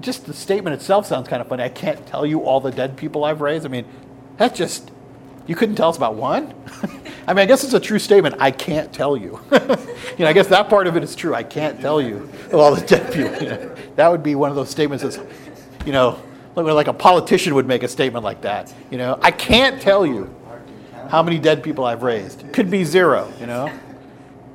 [0.00, 1.62] just the statement itself sounds kind of funny.
[1.62, 3.64] I can't tell you all the dead people I've raised.
[3.64, 3.86] I mean,
[4.36, 4.90] that's just,
[5.46, 6.54] you couldn't tell us about one?
[7.26, 8.36] I mean, I guess it's a true statement.
[8.38, 9.40] I can't tell you.
[9.52, 9.58] you
[10.18, 11.34] know, I guess that part of it is true.
[11.34, 13.42] I can't tell you all the dead people.
[13.42, 15.18] You know, that would be one of those statements that's,
[15.84, 16.20] you know,
[16.56, 18.72] like a politician would make a statement like that.
[18.90, 20.34] You know, I can't tell you
[21.08, 22.52] how many dead people I've raised.
[22.52, 23.70] Could be zero, you know.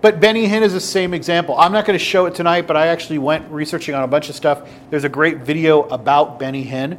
[0.02, 1.56] But Benny Hinn is the same example.
[1.58, 4.30] I'm not going to show it tonight, but I actually went researching on a bunch
[4.30, 4.68] of stuff.
[4.90, 6.98] There's a great video about Benny Hinn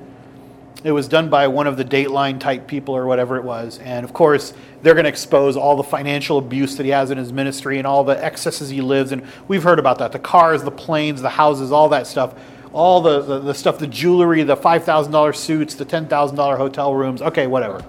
[0.85, 3.79] it was done by one of the Dateline type people or whatever it was.
[3.79, 7.19] And of course, they're going to expose all the financial abuse that he has in
[7.19, 9.13] his ministry and all the excesses he lives.
[9.13, 12.35] And we've heard about that the cars, the planes, the houses, all that stuff.
[12.73, 17.21] All the, the, the stuff, the jewelry, the $5,000 suits, the $10,000 hotel rooms.
[17.21, 17.85] Okay, whatever.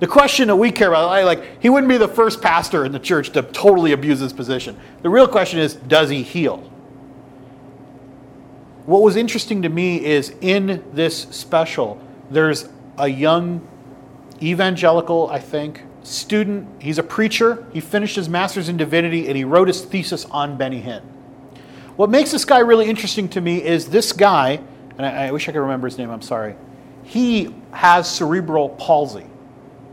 [0.00, 2.92] The question that we care about, I- like, he wouldn't be the first pastor in
[2.92, 4.76] the church to totally abuse his position.
[5.02, 6.58] The real question is, does he heal?
[8.86, 12.68] What was interesting to me is in this special, there's
[12.98, 13.66] a young
[14.42, 16.82] evangelical, I think, student.
[16.82, 17.66] He's a preacher.
[17.72, 21.02] He finished his master's in divinity and he wrote his thesis on Benny Hinn.
[22.00, 24.58] What makes this guy really interesting to me is this guy,
[24.96, 26.56] and I, I wish I could remember his name, I'm sorry.
[27.02, 29.26] He has cerebral palsy.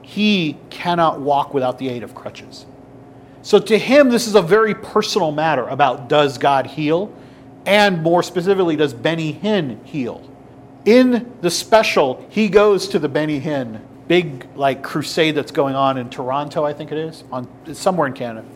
[0.04, 2.66] He cannot walk without the aid of crutches.
[3.42, 7.14] So to him, this is a very personal matter about does God heal?
[7.66, 10.26] And more specifically, does Benny Hinn heal?
[10.86, 15.98] In the special, he goes to the Benny Hinn big like crusade that's going on
[15.98, 18.48] in Toronto, I think it is, on somewhere in Canada.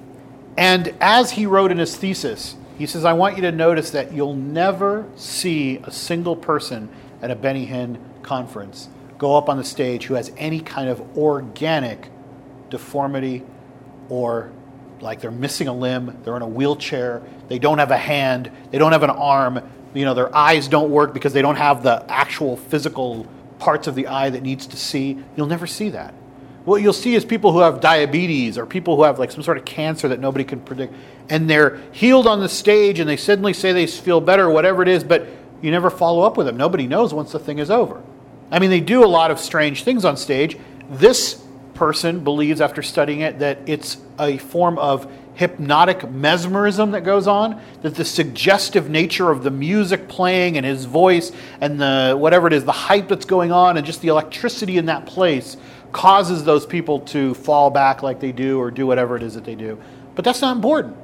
[0.58, 4.12] And as he wrote in his thesis, he says, I want you to notice that
[4.12, 6.90] you'll never see a single person
[7.22, 8.90] at a Benny Hinn conference
[9.20, 12.10] go up on the stage who has any kind of organic
[12.72, 13.44] deformity
[14.10, 14.52] or
[15.00, 18.80] like they're missing a limb, they're in a wheelchair, they don't have a hand, they
[18.80, 19.62] don't have an arm,
[19.94, 23.28] you know, their eyes don't work because they don't have the actual physical
[23.60, 25.20] parts of the eye that needs to see.
[25.36, 26.16] You'll never see that.
[26.66, 29.58] What you'll see is people who have diabetes or people who have like some sort
[29.58, 30.94] of cancer that nobody can predict,
[31.30, 34.88] and they're healed on the stage and they suddenly say they feel better, whatever it
[34.88, 35.28] is, but
[35.62, 36.58] you never follow up with them.
[36.58, 38.02] Nobody knows once the thing is over.
[38.52, 40.58] I mean, they do a lot of strange things on stage.
[40.90, 41.42] This
[41.74, 47.60] person believes, after studying it, that it's a form of hypnotic mesmerism that goes on,
[47.82, 52.54] that the suggestive nature of the music playing and his voice and the whatever it
[52.54, 55.58] is, the hype that's going on and just the electricity in that place
[55.92, 59.44] causes those people to fall back like they do or do whatever it is that
[59.44, 59.80] they do.
[60.16, 60.96] But that's not important.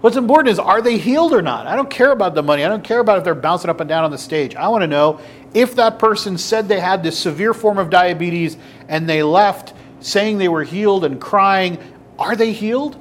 [0.00, 1.66] What's important is are they healed or not?
[1.66, 2.64] I don't care about the money.
[2.64, 4.56] I don't care about if they're bouncing up and down on the stage.
[4.56, 5.20] I want to know
[5.52, 8.56] if that person said they had this severe form of diabetes
[8.88, 11.78] and they left saying they were healed and crying,
[12.18, 12.96] are they healed?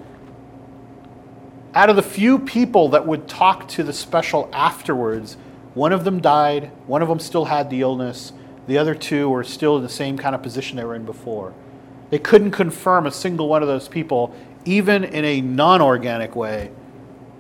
[1.74, 5.38] Out of the few people that would talk to the special afterwards,
[5.74, 8.34] one of them died, one of them still had the illness,
[8.70, 11.56] the other two were still in the same kind of position they were in before.
[12.12, 16.72] They couldn't confirm a single one of those people, even in a non organic way,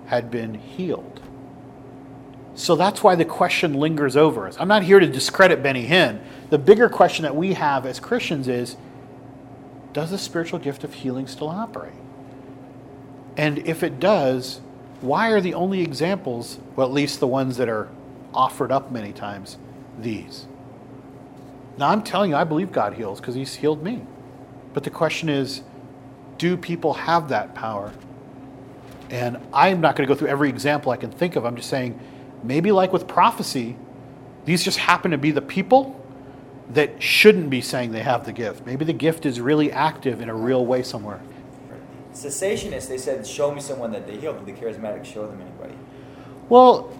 [0.07, 1.21] had been healed.
[2.55, 4.57] So that's why the question lingers over us.
[4.59, 6.19] I'm not here to discredit Benny Hinn.
[6.49, 8.75] The bigger question that we have as Christians is
[9.93, 11.93] does the spiritual gift of healing still operate?
[13.37, 14.61] And if it does,
[15.01, 17.87] why are the only examples, well, at least the ones that are
[18.33, 19.57] offered up many times,
[19.97, 20.47] these?
[21.79, 24.01] Now, I'm telling you, I believe God heals because He's healed me.
[24.73, 25.61] But the question is,
[26.37, 27.93] do people have that power?
[29.09, 31.45] And I'm not going to go through every example I can think of.
[31.45, 31.97] I'm just saying,
[32.43, 33.77] maybe like with prophecy,
[34.43, 35.95] these just happen to be the people
[36.71, 38.65] that shouldn't be saying they have the gift.
[38.65, 41.21] Maybe the gift is really active in a real way somewhere.
[42.13, 44.45] Cessationists, they said, show me someone that they healed.
[44.45, 45.75] Did the charismatics show them anybody?
[46.49, 46.91] Well,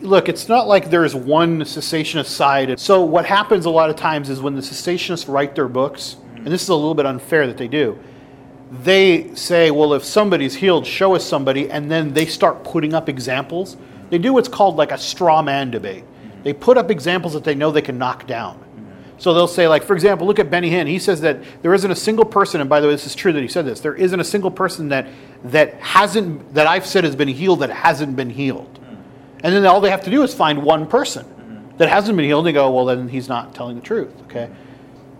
[0.00, 2.78] look, it's not like there's one cessationist side.
[2.78, 6.46] So what happens a lot of times is when the cessationists write their books, and
[6.46, 7.98] this is a little bit unfair that they do,
[8.70, 13.08] they say, well, if somebody's healed, show us somebody, and then they start putting up
[13.08, 13.76] examples.
[14.10, 16.04] They do what's called like a straw man debate.
[16.42, 18.62] They put up examples that they know they can knock down.
[19.18, 20.86] So they'll say, like, for example, look at Benny Hinn.
[20.86, 23.32] He says that there isn't a single person, and by the way, this is true
[23.32, 23.80] that he said this.
[23.80, 25.08] There isn't a single person that
[25.44, 28.78] that hasn't that I've said has been healed that hasn't been healed.
[29.42, 31.32] And then all they have to do is find one person
[31.78, 34.14] that hasn't been healed, and go, well, then he's not telling the truth.
[34.22, 34.48] Okay.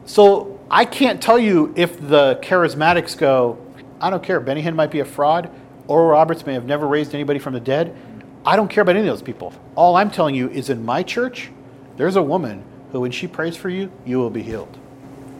[0.06, 3.58] So I can't tell you if the charismatics go,
[4.00, 4.40] I don't care.
[4.40, 5.50] Benny Hinn might be a fraud.
[5.86, 7.94] Oral Roberts may have never raised anybody from the dead.
[8.44, 9.52] I don't care about any of those people.
[9.74, 11.50] All I'm telling you is in my church,
[11.96, 14.78] there's a woman who, when she prays for you, you will be healed.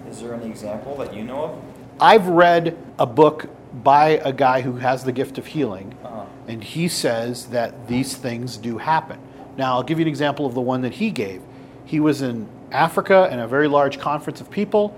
[0.08, 1.62] Is there any example that you know of?
[2.00, 3.48] I've read a book
[3.82, 6.24] by a guy who has the gift of healing, Uh-huh.
[6.46, 9.18] And he says that these things do happen.
[9.56, 11.42] Now, I'll give you an example of the one that he gave.
[11.84, 14.96] He was in Africa in a very large conference of people.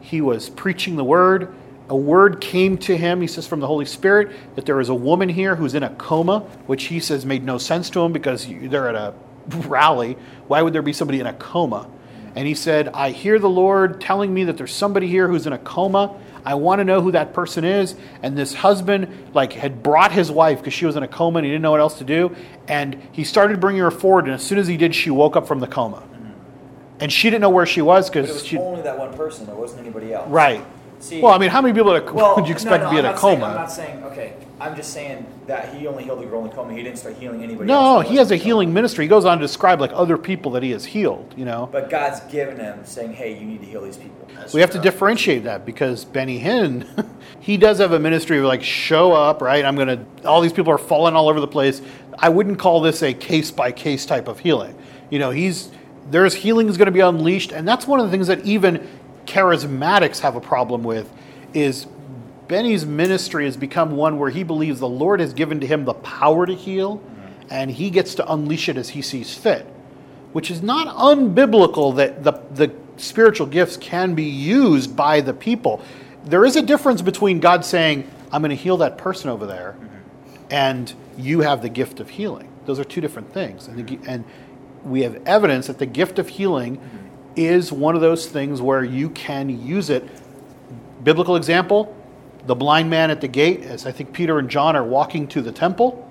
[0.00, 1.54] He was preaching the word.
[1.90, 4.94] A word came to him, he says, from the Holy Spirit, that there is a
[4.94, 8.46] woman here who's in a coma, which he says made no sense to him because
[8.46, 9.14] they're at a
[9.66, 10.16] rally.
[10.48, 11.88] Why would there be somebody in a coma?
[12.36, 15.52] And he said, I hear the Lord telling me that there's somebody here who's in
[15.52, 16.14] a coma.
[16.44, 17.94] I want to know who that person is.
[18.22, 21.46] And this husband, like, had brought his wife because she was in a coma and
[21.46, 22.34] he didn't know what else to do.
[22.66, 24.24] And he started bringing her forward.
[24.24, 26.02] And as soon as he did, she woke up from the coma.
[27.00, 28.58] And she didn't know where she was because was she.
[28.58, 29.46] only that one person.
[29.46, 30.28] There wasn't anybody else.
[30.28, 30.64] Right.
[31.00, 32.98] See, Well, I mean, how many people would well, would you expect no, to be
[32.98, 33.36] I'm in a coma?
[33.36, 34.32] saying- I'm not saying okay.
[34.60, 36.74] I'm just saying that he only healed the girl in the coma.
[36.74, 37.68] He didn't start healing anybody.
[37.68, 39.04] No, else he has a wasn't healing ministry.
[39.04, 41.32] He goes on to describe like other people that he has healed.
[41.36, 44.60] You know, But God's given him saying, "Hey, you need to heal these people." we
[44.60, 46.86] have to differentiate that because Benny Hinn,
[47.40, 49.64] he does have a ministry of like show up, right?
[49.64, 50.04] I'm gonna.
[50.24, 51.80] All these people are falling all over the place.
[52.18, 54.76] I wouldn't call this a case by case type of healing.
[55.08, 55.70] You know, he's
[56.10, 58.88] there's healing is going to be unleashed, and that's one of the things that even
[59.28, 61.12] charismatics have a problem with.
[61.54, 61.86] Is
[62.48, 65.94] Benny's ministry has become one where he believes the Lord has given to him the
[65.94, 67.02] power to heal,
[67.50, 69.66] and he gets to unleash it as he sees fit
[70.32, 75.80] which is not unbiblical that the, the spiritual gifts can be used by the people.
[76.24, 79.76] There is a difference between God saying, I'm going to heal that person over there,
[80.50, 82.48] and you have the gift of healing.
[82.66, 83.68] Those are two different things.
[83.68, 84.24] And, the, and
[84.84, 86.78] we have evidence that the gift of healing
[87.36, 90.08] is one of those things where you can use it.
[91.04, 91.94] Biblical example
[92.46, 95.42] the blind man at the gate, as I think Peter and John are walking to
[95.42, 96.08] the temple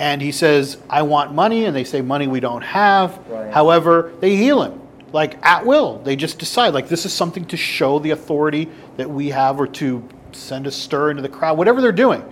[0.00, 3.18] and he says, I want money, and they say, Money we don't have.
[3.28, 3.52] Right.
[3.52, 4.80] However, they heal him,
[5.12, 5.98] like at will.
[5.98, 9.66] They just decide, like, this is something to show the authority that we have or
[9.66, 12.24] to send a stir into the crowd, whatever they're doing.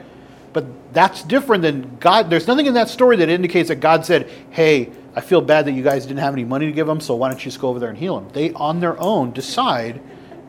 [0.55, 2.31] But that's different than God.
[2.31, 5.73] There's nothing in that story that indicates that God said, Hey, I feel bad that
[5.73, 7.71] you guys didn't have any money to give them, so why don't you just go
[7.71, 8.29] over there and heal him?
[8.35, 10.01] They, on their own, decide,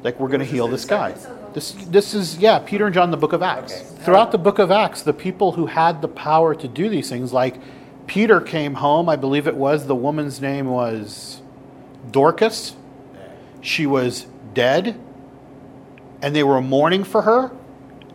[0.03, 1.15] like, we're going to heal this guy.
[1.55, 3.73] This, this is, yeah, Peter and John, the book of Acts.
[3.73, 4.03] Okay.
[4.05, 7.33] Throughout the book of Acts, the people who had the power to do these things,
[7.33, 7.55] like
[8.05, 11.41] Peter came home, I believe it was, the woman's name was
[12.11, 12.75] Dorcas.
[13.61, 15.01] She was dead,
[16.21, 17.49] and they were mourning for her.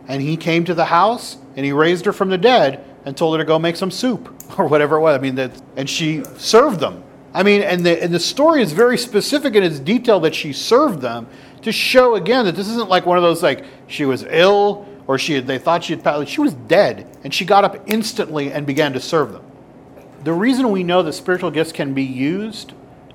[0.07, 3.35] And he came to the house and he raised her from the dead and told
[3.35, 5.17] her to go make some soup or whatever it was.
[5.17, 7.03] I mean, that, and she served them.
[7.33, 10.53] I mean, and the, and the story is very specific in its detail that she
[10.53, 11.27] served them
[11.63, 15.17] to show again that this isn't like one of those like she was ill or
[15.17, 16.29] she they thought she had passed.
[16.29, 19.43] She was dead and she got up instantly and began to serve them.
[20.23, 22.73] The reason we know that spiritual gifts can be used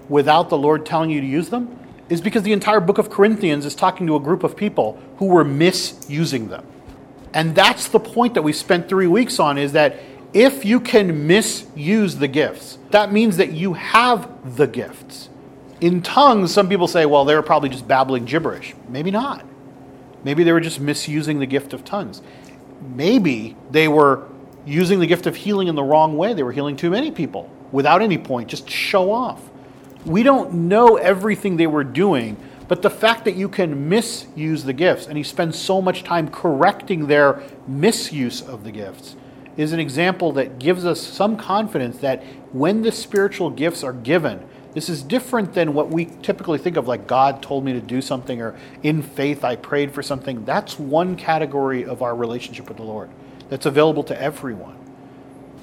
[0.08, 1.78] without the Lord telling you to use them
[2.10, 5.26] is because the entire book of Corinthians is talking to a group of people who
[5.26, 6.66] were misusing them.
[7.32, 9.96] And that's the point that we spent three weeks on is that
[10.32, 15.28] if you can misuse the gifts, that means that you have the gifts.
[15.80, 18.74] In tongues, some people say, well, they were probably just babbling gibberish.
[18.88, 19.46] Maybe not.
[20.22, 22.20] Maybe they were just misusing the gift of tongues.
[22.94, 24.28] Maybe they were
[24.66, 26.34] using the gift of healing in the wrong way.
[26.34, 29.42] They were healing too many people without any point, just to show off.
[30.04, 32.36] We don't know everything they were doing,
[32.68, 36.28] but the fact that you can misuse the gifts, and he spends so much time
[36.28, 39.16] correcting their misuse of the gifts,
[39.56, 44.46] is an example that gives us some confidence that when the spiritual gifts are given,
[44.72, 48.00] this is different than what we typically think of, like God told me to do
[48.00, 50.44] something, or in faith I prayed for something.
[50.44, 53.10] That's one category of our relationship with the Lord
[53.48, 54.76] that's available to everyone.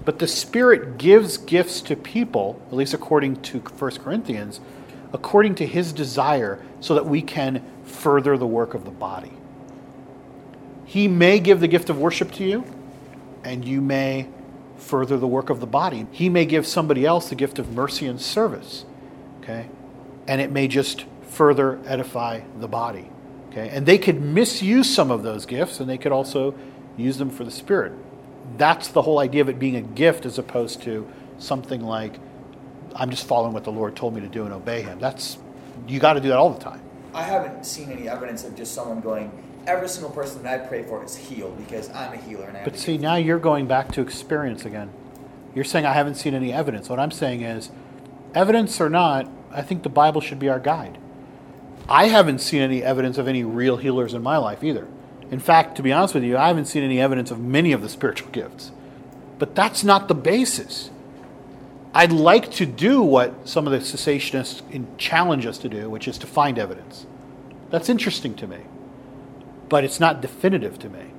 [0.04, 4.60] But the Spirit gives gifts to people, at least according to 1 Corinthians,
[5.13, 9.32] according to His desire, so that we can further the work of the body.
[10.86, 12.63] He may give the gift of worship to you,
[13.48, 14.28] and you may
[14.76, 16.06] further the work of the body.
[16.12, 18.86] He may give somebody else the gift of mercy and service,
[19.42, 19.70] okay?
[20.28, 23.10] And it may just further edify the body,
[23.50, 23.70] okay?
[23.70, 26.54] And they could misuse some of those gifts, and they could also
[26.98, 27.94] use them for the Spirit.
[28.58, 31.08] That's the whole idea of it being a gift as opposed to
[31.38, 32.20] something like,
[32.96, 35.00] I'm just following what the Lord told me to do and obey Him.
[35.00, 35.38] That's,
[35.88, 36.82] you got to do that all the time.
[37.14, 39.32] I haven't seen any evidence of just someone going,
[39.67, 42.63] every single person that I pray for is healed because I'm a healer and I
[42.63, 44.89] But see, now you're going back to experience again.
[45.53, 46.89] You're saying I haven't seen any evidence.
[46.89, 47.69] What I'm saying is,
[48.34, 50.97] evidence or not, I think the Bible should be our guide.
[51.89, 54.88] I haven't seen any evidence of any real healers in my life either.
[55.30, 57.82] In fact, to be honest with you, I haven't seen any evidence of many of
[57.82, 58.71] the spiritual gifts.
[59.39, 60.89] But that's not the basis.
[61.93, 64.62] I'd like to do what some of the cessationists
[64.97, 67.06] challenge us to do, which is to find evidence.
[67.69, 68.60] That's interesting to me,
[69.69, 71.12] but it's not definitive to me.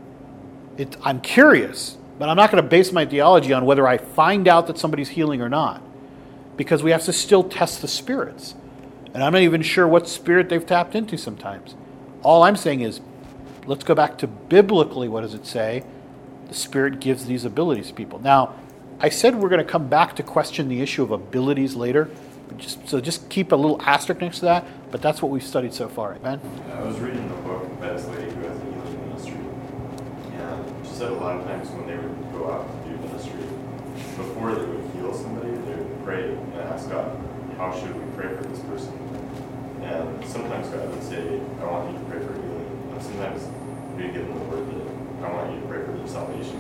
[0.77, 4.49] It, I'm curious, but I'm not going to base my theology on whether I find
[4.49, 5.83] out that somebody's healing or not,
[6.57, 8.55] because we have to still test the spirits.
[9.15, 11.75] And I'm not even sure what spirit they've tapped into sometimes.
[12.23, 13.01] All I'm saying is,
[13.67, 15.85] let's go back to biblically what does it say?
[16.49, 18.19] The Spirit gives these abilities to people.
[18.19, 18.55] Now,
[19.01, 22.11] I said we're going to come back to question the issue of abilities later,
[22.57, 25.75] just, so just keep a little asterisk next to that, but that's what we've studied
[25.75, 26.15] so far.
[26.15, 26.41] Ben?
[26.73, 29.37] I was reading a book lady who has a healing ministry,
[30.33, 33.39] and she said a lot of times when they would go out to do ministry,
[34.19, 37.15] before they would heal somebody, they would pray and ask God,
[37.55, 38.91] how should we pray for this person?
[39.87, 42.67] And sometimes God would say, I want you to pray for healing.
[42.91, 43.47] And sometimes
[43.95, 46.59] we would give them the word that I want you to pray for their salvation.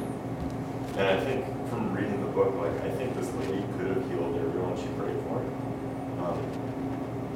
[0.94, 4.38] And I think from reading the book, like I think this lady could have healed
[4.38, 5.42] everyone she prayed for.
[6.22, 6.38] Um,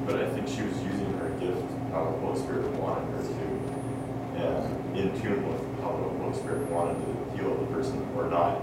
[0.07, 3.47] but I think she was using her gift how the Holy Spirit wanted her to,
[4.39, 4.63] and
[4.95, 8.63] in tune with how the Holy Spirit wanted to heal the person or not.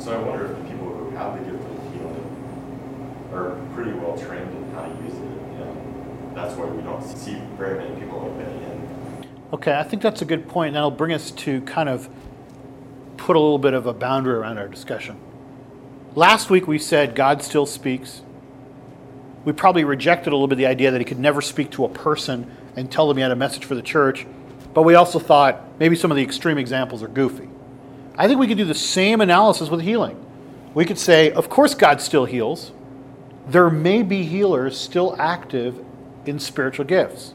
[0.00, 4.16] So I wonder if the people who have the gift of healing are pretty well
[4.16, 5.20] trained in how to use it,
[5.60, 9.26] and that's why we don't see very many people like Benny Hinn.
[9.52, 10.74] Okay, I think that's a good point.
[10.74, 12.08] That'll bring us to kind of
[13.16, 15.18] put a little bit of a boundary around our discussion.
[16.14, 18.22] Last week we said God still speaks.
[19.44, 21.88] We probably rejected a little bit the idea that he could never speak to a
[21.88, 24.26] person and tell them he had a message for the church,
[24.76, 27.48] but we also thought maybe some of the extreme examples are goofy.
[28.18, 30.22] I think we could do the same analysis with healing.
[30.74, 32.72] We could say, of course, God still heals.
[33.48, 35.82] There may be healers still active
[36.26, 37.32] in spiritual gifts.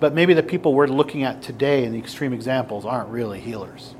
[0.00, 3.94] But maybe the people we're looking at today in the extreme examples aren't really healers.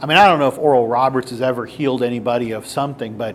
[0.00, 3.34] I mean, I don't know if Oral Roberts has ever healed anybody of something, but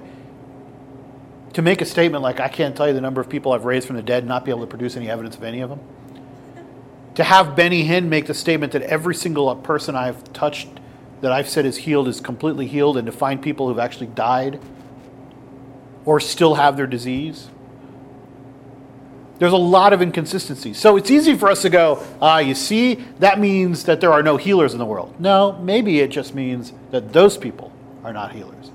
[1.55, 3.86] to make a statement like, I can't tell you the number of people I've raised
[3.86, 5.82] from the dead, not be able to produce any evidence of any of them.
[7.16, 10.68] To have Benny Hinn make the statement that every single person I've touched
[11.22, 14.59] that I've said is healed is completely healed, and to find people who've actually died
[16.05, 17.49] or still have their disease
[19.43, 20.78] there's a lot of inconsistencies.
[20.78, 24.24] So it's easy for us to go, ah, you see, that means that there are
[24.24, 25.20] no healers in the world.
[25.20, 27.70] No, maybe it just means that those people
[28.05, 28.72] are not healers.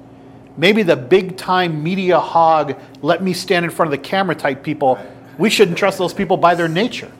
[0.58, 4.62] Maybe the big time media hog, let me stand in front of the camera type
[4.62, 4.98] people,
[5.38, 7.10] we shouldn't trust those people by their nature.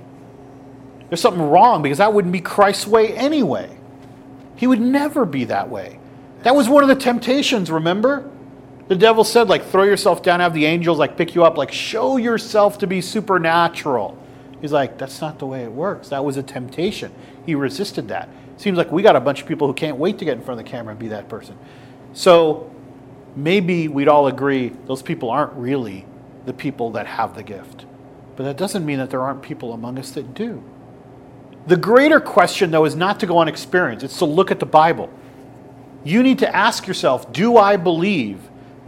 [1.08, 3.76] There's something wrong because that wouldn't be Christ's way anyway.
[4.56, 5.98] He would never be that way.
[6.42, 8.30] That was one of the temptations, remember?
[8.88, 11.72] The devil said, like, throw yourself down, have the angels like pick you up, like,
[11.72, 14.18] show yourself to be supernatural.
[14.60, 16.08] He's like, that's not the way it works.
[16.08, 17.12] That was a temptation.
[17.46, 18.28] He resisted that.
[18.56, 20.58] Seems like we got a bunch of people who can't wait to get in front
[20.58, 21.56] of the camera and be that person.
[22.12, 22.70] So
[23.36, 26.06] maybe we'd all agree those people aren't really
[26.46, 27.84] the people that have the gift.
[28.36, 30.62] But that doesn't mean that there aren't people among us that do.
[31.68, 34.66] The greater question, though, is not to go on experience, it's to look at the
[34.66, 35.10] Bible.
[36.02, 38.40] You need to ask yourself do I believe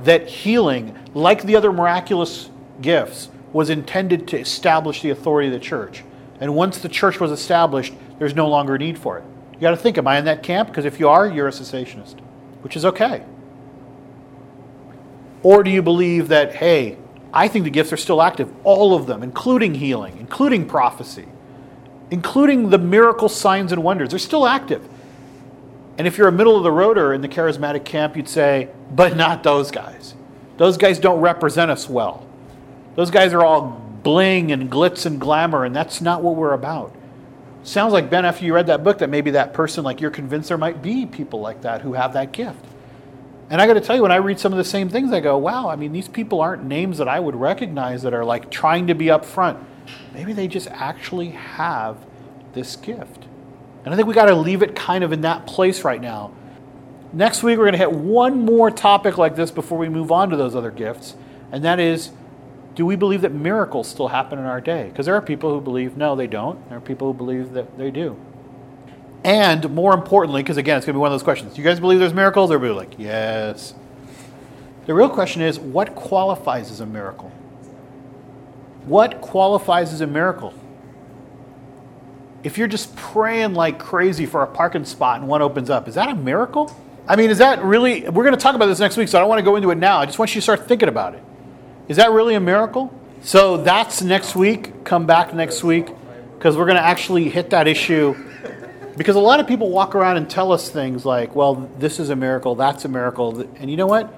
[0.05, 2.49] that healing, like the other miraculous
[2.81, 6.03] gifts, was intended to establish the authority of the church.
[6.41, 9.24] And once the church was established, there's no longer a need for it.
[9.53, 10.70] You got to think, am I in that camp?
[10.70, 12.18] Because if you are, you're a cessationist,
[12.62, 13.24] which is okay.
[15.43, 16.97] Or do you believe that, hey,
[17.31, 21.28] I think the gifts are still active, all of them, including healing, including prophecy,
[22.11, 24.87] including the miracle signs and wonders, they're still active.
[25.99, 29.17] And if you're a middle of the roader in the charismatic camp, you'd say, but
[29.17, 30.15] not those guys.
[30.57, 32.27] Those guys don't represent us well.
[32.97, 36.95] Those guys are all bling and glitz and glamour, and that's not what we're about.
[37.63, 40.49] Sounds like, Ben, after you read that book, that maybe that person, like you're convinced
[40.49, 42.65] there might be people like that who have that gift.
[43.51, 45.21] And I got to tell you, when I read some of the same things, I
[45.21, 48.51] go, wow, I mean, these people aren't names that I would recognize that are like
[48.51, 49.59] trying to be up front.
[50.14, 51.97] Maybe they just actually have
[52.53, 53.26] this gift.
[53.85, 56.33] And I think we got to leave it kind of in that place right now.
[57.12, 60.31] Next week, we're going to hit one more topic like this before we move on
[60.31, 61.16] to those other gifts,
[61.51, 62.11] and that is
[62.74, 64.89] do we believe that miracles still happen in our day?
[64.89, 66.66] Because there are people who believe no, they don't.
[66.68, 68.16] There are people who believe that they do.
[69.24, 71.68] And more importantly, because again, it's going to be one of those questions do you
[71.68, 72.51] guys believe there's miracles?
[72.51, 73.74] Everybody like, yes.
[74.87, 77.33] The real question is what qualifies as a miracle?
[78.85, 80.55] What qualifies as a miracle?
[82.43, 85.95] if you're just praying like crazy for a parking spot and one opens up, is
[85.95, 86.74] that a miracle?
[87.07, 89.20] I mean, is that really, we're going to talk about this next week, so I
[89.20, 89.99] don't want to go into it now.
[89.99, 91.22] I just want you to start thinking about it.
[91.89, 92.95] Is that really a miracle?
[93.22, 94.85] So that's next week.
[94.85, 95.89] Come back next week
[96.35, 98.16] because we're going to actually hit that issue.
[98.97, 102.11] Because a lot of people walk around and tell us things like, well, this is
[102.11, 103.41] a miracle, that's a miracle.
[103.57, 104.12] And you know what?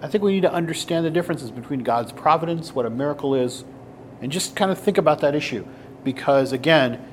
[0.00, 3.64] I think we need to understand the differences between God's providence, what a miracle is,
[4.22, 5.66] and just kind of think about that issue.
[6.04, 7.04] Because again,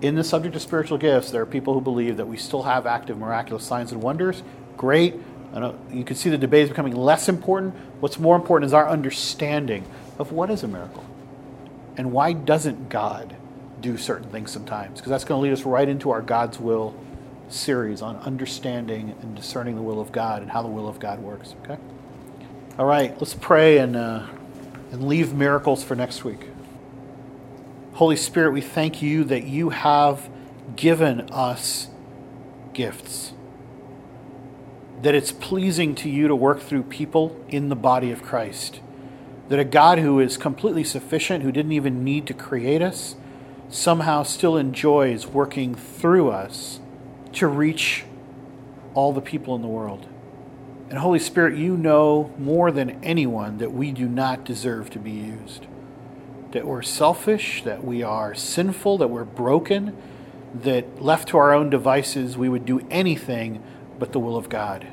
[0.00, 2.86] in the subject of spiritual gifts, there are people who believe that we still have
[2.86, 4.42] active miraculous signs and wonders.
[4.76, 5.14] Great.
[5.92, 7.74] you can see the debate is becoming less important.
[8.00, 9.84] What's more important is our understanding
[10.18, 11.04] of what is a miracle
[11.96, 13.36] and why doesn't God
[13.80, 14.98] do certain things sometimes?
[14.98, 16.94] Because that's going to lead us right into our God's will
[17.48, 21.20] series on understanding and discerning the will of God and how the will of God
[21.20, 21.54] works.
[21.62, 21.78] Okay.
[22.78, 23.16] All right.
[23.20, 24.26] Let's pray and uh,
[24.94, 26.46] and leave miracles for next week.
[27.94, 30.30] Holy Spirit, we thank you that you have
[30.76, 31.88] given us
[32.74, 33.32] gifts.
[35.02, 38.80] That it's pleasing to you to work through people in the body of Christ.
[39.48, 43.16] That a God who is completely sufficient, who didn't even need to create us,
[43.68, 46.78] somehow still enjoys working through us
[47.32, 48.04] to reach
[48.94, 50.06] all the people in the world.
[50.94, 55.10] And Holy Spirit, you know more than anyone that we do not deserve to be
[55.10, 55.66] used.
[56.52, 60.00] That we're selfish, that we are sinful, that we're broken,
[60.62, 63.60] that left to our own devices, we would do anything
[63.98, 64.86] but the will of God.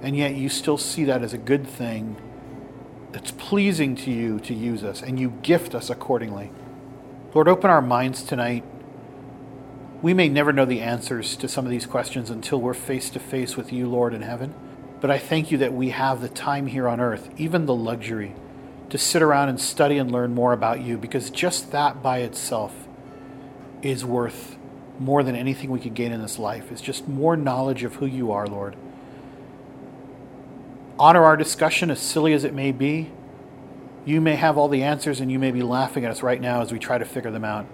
[0.00, 2.14] And yet you still see that as a good thing
[3.10, 6.52] that's pleasing to you to use us, and you gift us accordingly.
[7.34, 8.62] Lord, open our minds tonight.
[10.02, 13.18] We may never know the answers to some of these questions until we're face to
[13.18, 14.54] face with you, Lord, in heaven.
[15.00, 18.34] But I thank you that we have the time here on earth, even the luxury,
[18.90, 22.88] to sit around and study and learn more about you, because just that by itself
[23.82, 24.56] is worth
[24.98, 26.72] more than anything we could gain in this life.
[26.72, 28.76] It's just more knowledge of who you are, Lord.
[30.98, 33.10] Honor our discussion, as silly as it may be.
[34.04, 36.62] You may have all the answers and you may be laughing at us right now
[36.62, 37.66] as we try to figure them out.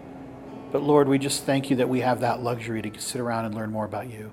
[0.73, 3.55] But Lord, we just thank you that we have that luxury to sit around and
[3.55, 4.33] learn more about you.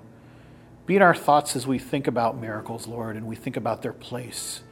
[0.84, 3.92] Be in our thoughts as we think about miracles, Lord, and we think about their
[3.92, 4.62] place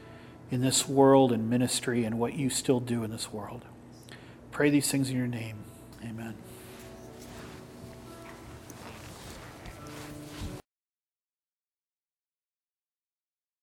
[0.50, 3.64] in this world and ministry and what you still do in this world.
[4.50, 5.58] Pray these things in your name.
[6.04, 6.34] Amen.